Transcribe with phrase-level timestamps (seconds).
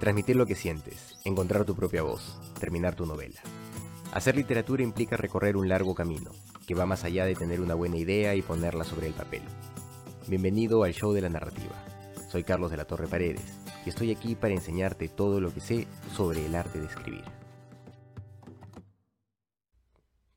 [0.00, 3.38] Transmitir lo que sientes, encontrar tu propia voz, terminar tu novela.
[4.12, 6.30] Hacer literatura implica recorrer un largo camino,
[6.66, 9.42] que va más allá de tener una buena idea y ponerla sobre el papel.
[10.26, 11.74] Bienvenido al show de la narrativa.
[12.30, 15.86] Soy Carlos de la Torre Paredes y estoy aquí para enseñarte todo lo que sé
[16.16, 17.24] sobre el arte de escribir.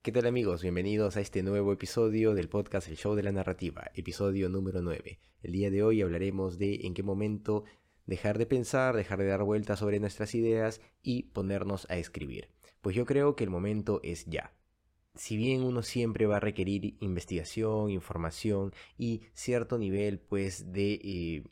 [0.00, 0.62] ¿Qué tal amigos?
[0.62, 5.20] Bienvenidos a este nuevo episodio del podcast El Show de la Narrativa, episodio número 9.
[5.42, 7.64] El día de hoy hablaremos de en qué momento
[8.10, 12.48] dejar de pensar, dejar de dar vueltas sobre nuestras ideas y ponernos a escribir.
[12.80, 14.52] Pues yo creo que el momento es ya.
[15.14, 21.44] Si bien uno siempre va a requerir investigación, información y cierto nivel pues de eh,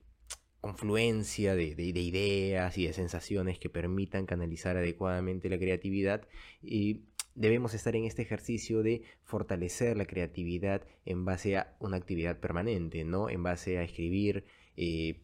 [0.60, 6.26] confluencia de, ideas y de sensaciones que permitan canalizar adecuadamente la creatividad,
[6.60, 7.04] y
[7.36, 13.04] debemos estar en este ejercicio de fortalecer la creatividad en base a una actividad permanente,
[13.04, 13.30] ¿no?
[13.30, 14.44] En base a escribir
[14.76, 15.20] eh,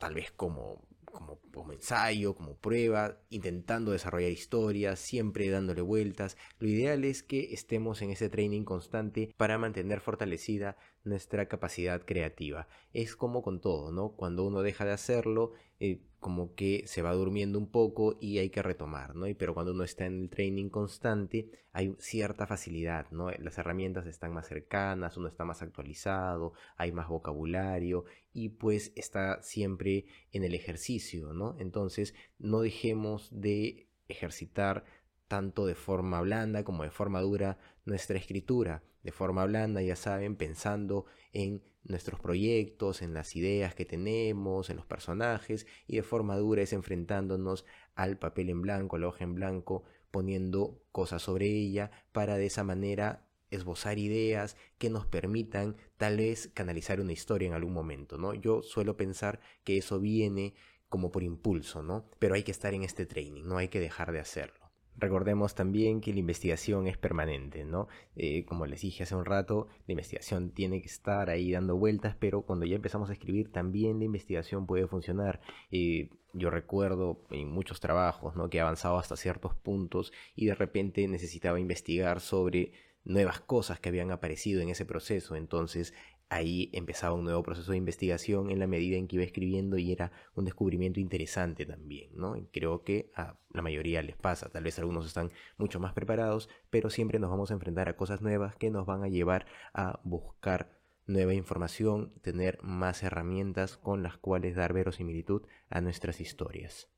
[0.00, 6.38] tal vez como, como, como, ensayo, como prueba, intentando desarrollar historias, siempre dándole vueltas.
[6.58, 12.66] Lo ideal es que estemos en ese training constante para mantener fortalecida nuestra capacidad creativa.
[12.94, 14.12] Es como con todo, ¿no?
[14.12, 18.50] Cuando uno deja de hacerlo, eh, como que se va durmiendo un poco y hay
[18.50, 19.26] que retomar, ¿no?
[19.38, 23.30] pero cuando uno está en el training constante, hay cierta facilidad, ¿no?
[23.30, 29.42] Las herramientas están más cercanas, uno está más actualizado, hay más vocabulario y pues está
[29.42, 31.56] siempre en el ejercicio, ¿no?
[31.58, 34.84] Entonces, no dejemos de ejercitar
[35.28, 38.82] tanto de forma blanda como de forma dura nuestra escritura.
[39.02, 44.76] De forma blanda, ya saben, pensando en nuestros proyectos, en las ideas que tenemos, en
[44.76, 47.64] los personajes, y de forma dura es enfrentándonos
[47.94, 52.46] al papel en blanco, a la hoja en blanco, poniendo cosas sobre ella para de
[52.46, 58.18] esa manera esbozar ideas que nos permitan tal vez canalizar una historia en algún momento,
[58.18, 58.34] ¿no?
[58.34, 60.54] Yo suelo pensar que eso viene
[60.88, 62.10] como por impulso, ¿no?
[62.18, 64.60] Pero hay que estar en este training, no hay que dejar de hacerlo.
[64.96, 67.88] Recordemos también que la investigación es permanente, ¿no?
[68.16, 72.16] Eh, como les dije hace un rato, la investigación tiene que estar ahí dando vueltas,
[72.18, 75.40] pero cuando ya empezamos a escribir también la investigación puede funcionar.
[75.70, 78.50] Eh, yo recuerdo en muchos trabajos, ¿no?
[78.50, 82.72] Que he avanzado hasta ciertos puntos y de repente necesitaba investigar sobre
[83.04, 85.36] nuevas cosas que habían aparecido en ese proceso.
[85.36, 85.94] Entonces
[86.30, 89.92] ahí empezaba un nuevo proceso de investigación en la medida en que iba escribiendo y
[89.92, 92.36] era un descubrimiento interesante también, ¿no?
[92.52, 96.88] creo que a la mayoría les pasa, tal vez algunos están mucho más preparados, pero
[96.88, 100.78] siempre nos vamos a enfrentar a cosas nuevas que nos van a llevar a buscar
[101.06, 106.88] nueva información, tener más herramientas con las cuales dar verosimilitud a nuestras historias.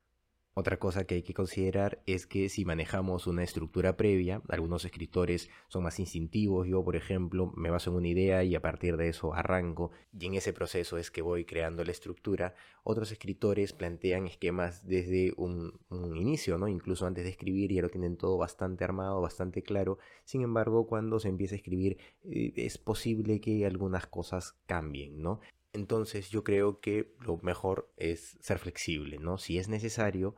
[0.55, 5.49] Otra cosa que hay que considerar es que si manejamos una estructura previa, algunos escritores
[5.69, 9.09] son más instintivos, yo por ejemplo me baso en una idea y a partir de
[9.09, 12.55] eso arranco y en ese proceso es que voy creando la estructura,
[12.85, 16.69] otros escritores plantean esquemas desde un, inicio, ¿no?
[16.69, 21.19] incluso antes de escribir ya lo tienen todo bastante armado, bastante claro, sin embargo cuando
[21.19, 25.41] se empieza a escribir eh, es posible que algunas cosas cambien, ¿no?
[25.72, 29.38] Entonces yo creo que lo mejor es ser flexible, ¿no?
[29.38, 30.37] Si es necesario,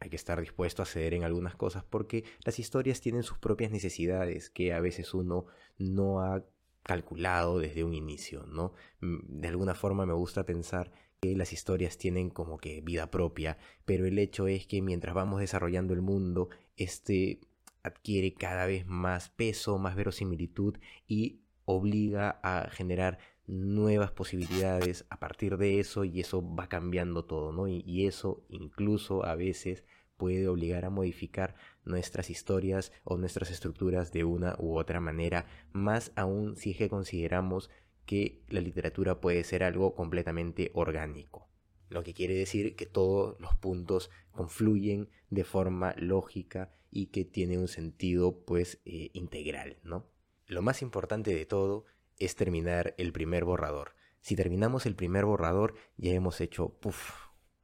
[0.00, 3.70] hay que estar dispuesto a ceder en algunas cosas porque las historias tienen sus propias
[3.70, 5.46] necesidades que a veces uno
[5.78, 6.44] no ha
[6.82, 8.72] calculado desde un inicio, ¿no?
[9.00, 13.58] Mm, de alguna forma me gusta pensar que las historias tienen como que vida propia,
[13.84, 17.40] pero el hecho es que mientras vamos desarrollando el mundo, este
[17.82, 25.56] adquiere cada vez más peso, más verosimilitud y obliga a generar nuevas posibilidades a partir
[25.56, 27.68] de eso y eso va cambiando todo, ¿no?
[27.68, 29.84] Y, eso incluso a veces
[30.16, 31.54] puede obligar a modificar
[31.84, 36.88] nuestras historias o nuestras estructuras de una u otra manera, más aún si es que
[36.88, 37.70] consideramos
[38.06, 41.48] que la literatura puede ser algo completamente orgánico.
[41.88, 47.58] Lo que quiere decir que todos los puntos confluyen de forma lógica y que tiene
[47.58, 50.06] un sentido pues eh, integral, ¿no?
[50.46, 51.84] Lo más importante de todo
[52.18, 53.94] es terminar el primer borrador.
[54.20, 56.78] Si terminamos el primer borrador, ya hemos hecho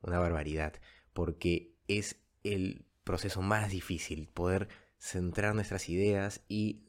[0.03, 0.75] una barbaridad,
[1.12, 4.69] porque es el proceso más difícil, poder
[4.99, 6.85] centrar nuestras ideas y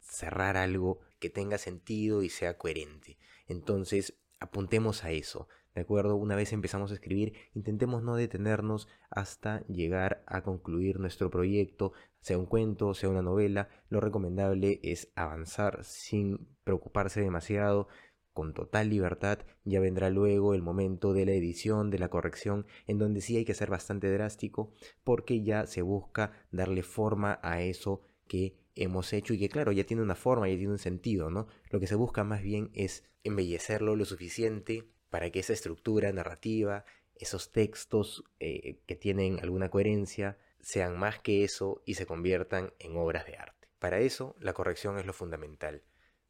[0.00, 3.18] cerrar algo que tenga sentido y sea coherente.
[3.46, 5.48] Entonces, apuntemos a eso.
[5.78, 6.16] ¿De acuerdo?
[6.16, 12.36] Una vez empezamos a escribir, intentemos no detenernos hasta llegar a concluir nuestro proyecto, sea
[12.36, 13.68] un cuento, sea una novela.
[13.88, 17.86] Lo recomendable es avanzar sin preocuparse demasiado,
[18.32, 22.98] con total libertad, ya vendrá luego el momento de la edición, de la corrección, en
[22.98, 24.72] donde sí hay que ser bastante drástico,
[25.04, 29.84] porque ya se busca darle forma a eso que hemos hecho y que claro, ya
[29.84, 31.46] tiene una forma, ya tiene un sentido, ¿no?
[31.70, 36.84] Lo que se busca más bien es embellecerlo lo suficiente para que esa estructura narrativa
[37.18, 42.96] esos textos eh, que tienen alguna coherencia sean más que eso y se conviertan en
[42.96, 43.68] obras de arte.
[43.78, 45.82] Para eso, la corrección es lo fundamental.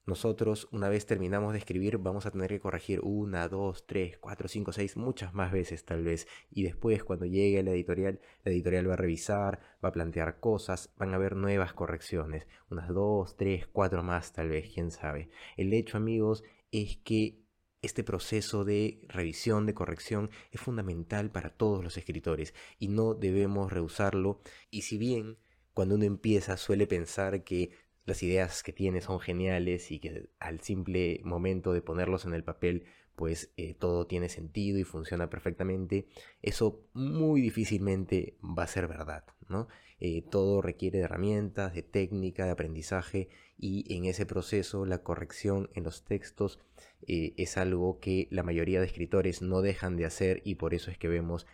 [0.05, 4.49] Nosotros, una vez terminamos de escribir, vamos a tener que corregir una, dos, tres, cuatro,
[4.49, 6.27] cinco, seis, muchas más veces tal vez.
[6.51, 10.91] Y después, cuando llegue la editorial, la editorial va a revisar, va a plantear cosas,
[10.97, 12.47] van a haber nuevas correcciones.
[12.71, 15.29] Unas dos, tres, cuatro más tal vez, quién sabe.
[15.59, 17.43] El hecho, amigos, es que
[17.83, 23.73] este proceso de revisión, de corrección, es fundamental para todos los escritores y no debemos
[23.73, 24.41] rehusarlo.
[24.71, 25.39] Y si bien
[25.75, 27.71] cuando uno empieza suele pensar que
[28.09, 32.43] las ideas que tiene son geniales y que al simple momento de ponerlos en el
[32.43, 36.07] papel pues eh, todo tiene sentido y funciona perfectamente,
[36.41, 39.67] eso muy difícilmente va a ser verdad, ¿no?
[39.99, 43.29] Eh, todo requiere de herramientas, de técnica, de aprendizaje
[43.59, 46.61] y en ese proceso la corrección en los textos
[47.09, 50.93] eh, es algo que la mayoría de escritores no dejan de hacer y por eso
[50.93, 51.45] es que vemos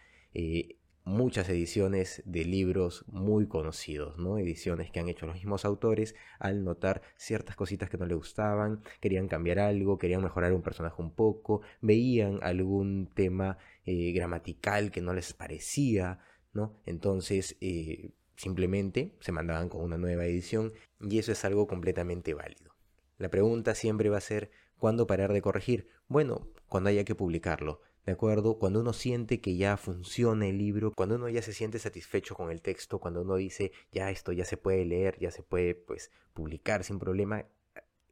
[1.05, 4.39] muchas ediciones de libros muy conocidos, ¿no?
[4.39, 8.83] Ediciones que han hecho los mismos autores al notar ciertas cositas que no le gustaban,
[9.01, 15.03] querían cambiar algo, querían mejorar un personaje un poco, veían algún tema eh, gramatical que
[15.03, 16.21] no les parecía,
[16.55, 16.81] ¿no?
[16.87, 22.75] Entonces, eh, simplemente se mandaban con una nueva edición y eso es algo completamente válido.
[23.19, 25.89] La pregunta siempre va a ser, ¿cuándo parar de corregir?
[26.09, 27.81] Bueno, cuando haya que publicarlo.
[28.07, 28.59] ¿De acuerdo?
[28.59, 32.51] Cuando uno siente que ya funciona el libro, cuando uno ya se siente satisfecho con
[32.51, 36.11] el texto, cuando uno dice, ya esto ya se puede leer, ya se puede pues
[36.35, 37.47] publicar sin problema,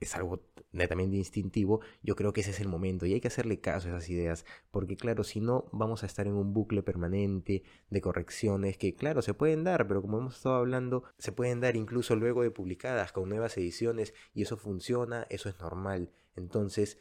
[0.00, 0.40] es algo
[0.72, 3.90] netamente instintivo, yo creo que ese es el momento y hay que hacerle caso a
[3.92, 8.78] esas ideas, porque claro, si no vamos a estar en un bucle permanente de correcciones
[8.78, 12.42] que claro, se pueden dar, pero como hemos estado hablando, se pueden dar incluso luego
[12.42, 16.10] de publicadas con nuevas ediciones y eso funciona, eso es normal.
[16.34, 16.98] Entonces,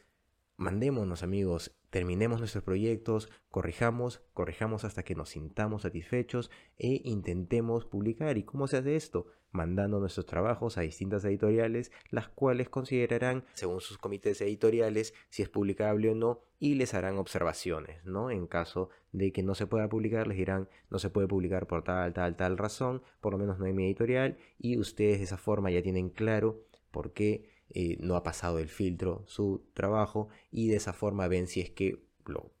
[0.62, 8.38] mandémonos amigos, terminemos nuestros proyectos, corrijamos, corrijamos hasta que nos sintamos satisfechos e intentemos publicar.
[8.38, 9.26] ¿Y cómo se hace esto?
[9.50, 15.50] Mandando nuestros trabajos a distintas editoriales, las cuales considerarán, según sus comités editoriales, si es
[15.50, 18.30] publicable o no y les harán observaciones, ¿no?
[18.30, 21.82] En caso de que no se pueda publicar, les dirán, no se puede publicar por
[21.82, 25.36] tal, tal, tal razón, por lo menos no hay mi editorial y ustedes de esa
[25.36, 30.68] forma ya tienen claro por qué eh, no ha pasado el filtro su trabajo y
[30.68, 32.52] de esa forma ven si es que lo,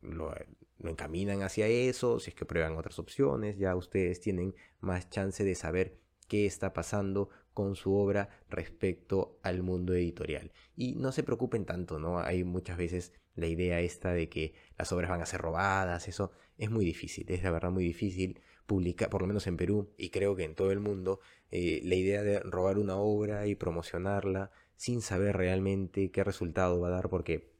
[0.00, 0.34] lo,
[0.82, 5.54] encaminan hacia eso, si es que prueban otras opciones, ya ustedes tienen más chance de
[5.54, 5.98] saber
[6.28, 10.52] qué está pasando con su obra respecto al mundo editorial.
[10.76, 12.20] Y no se preocupen tanto, ¿no?
[12.20, 16.32] Hay muchas veces la idea esta de que las obras van a ser robadas, eso
[16.58, 20.10] es muy difícil, es la verdad muy difícil publicar, por lo menos en Perú y
[20.10, 21.20] creo que en todo el mundo,
[21.50, 26.88] eh, la idea de robar una obra y promocionarla sin saber realmente qué resultado va
[26.88, 27.52] a dar, porque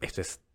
[0.00, 0.45] esto es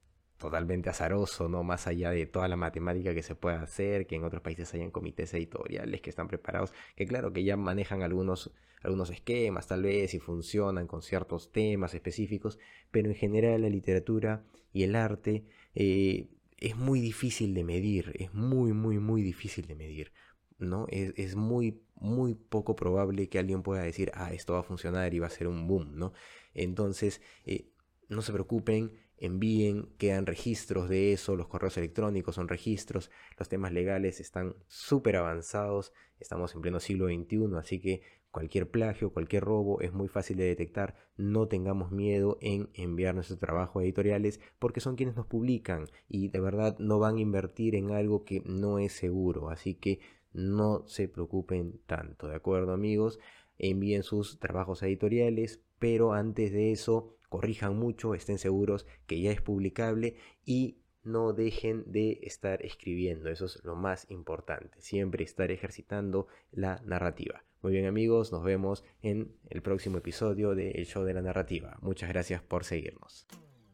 [0.41, 1.63] totalmente azaroso, ¿no?
[1.63, 4.91] Más allá de toda la matemática que se puede hacer, que en otros países hayan
[4.91, 8.51] comités editoriales que están preparados, que claro que ya manejan algunos,
[8.81, 12.59] algunos esquemas tal vez y funcionan con ciertos temas específicos,
[12.91, 14.43] pero en general la literatura
[14.73, 15.45] y el arte
[15.75, 16.27] eh,
[16.57, 20.11] es muy difícil de medir, es muy, muy, muy difícil de medir,
[20.59, 20.87] ¿no?
[20.89, 25.13] Es, es, muy, muy poco probable que alguien pueda decir, ah, esto va a funcionar
[25.13, 26.13] y va a ser un boom, ¿no?
[26.53, 27.71] Entonces, eh,
[28.09, 28.91] no se preocupen,
[29.21, 35.15] envíen, quedan registros de eso, los correos electrónicos son registros, los temas legales están súper
[35.15, 38.01] avanzados, estamos en pleno siglo XXI, así que
[38.31, 40.95] cualquier plagio, cualquier robo es muy fácil de detectar.
[41.17, 46.39] No tengamos miedo en enviar nuestros trabajos editoriales porque son quienes nos publican y de
[46.39, 49.49] verdad no van a invertir en algo que no es seguro.
[49.49, 49.99] Así que
[50.33, 53.19] no se preocupen tanto, ¿de acuerdo amigos?
[53.59, 59.41] Envíen sus trabajos editoriales, pero antes de eso corrijan mucho, estén seguros que ya es
[59.41, 66.27] publicable y no dejen de estar escribiendo, eso es lo más importante, siempre estar ejercitando
[66.51, 67.45] la narrativa.
[67.61, 71.77] Muy bien amigos, nos vemos en el próximo episodio de El Show de la Narrativa.
[71.81, 73.27] Muchas gracias por seguirnos.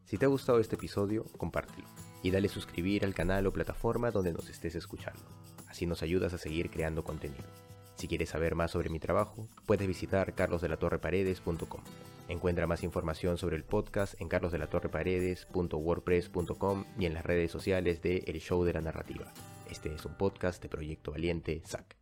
[0.04, 1.88] Si te ha gustado este episodio, compártelo
[2.22, 5.22] y dale suscribir al canal o plataforma donde nos estés escuchando.
[5.66, 7.67] Así nos ayudas a seguir creando contenido.
[7.98, 11.80] Si quieres saber más sobre mi trabajo, puedes visitar carlosdelatorreparedes.com.
[12.28, 18.38] Encuentra más información sobre el podcast en carlosdelatorreparedes.wordpress.com y en las redes sociales de El
[18.38, 19.32] Show de la Narrativa.
[19.68, 21.97] Este es un podcast de Proyecto Valiente, SAC.